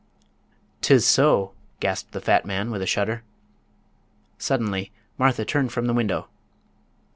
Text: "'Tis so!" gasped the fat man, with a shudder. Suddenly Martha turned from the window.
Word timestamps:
"'Tis 0.81 1.05
so!" 1.05 1.53
gasped 1.79 2.11
the 2.11 2.19
fat 2.19 2.43
man, 2.43 2.71
with 2.71 2.81
a 2.81 2.87
shudder. 2.87 3.21
Suddenly 4.39 4.91
Martha 5.19 5.45
turned 5.45 5.71
from 5.71 5.85
the 5.85 5.93
window. 5.93 6.27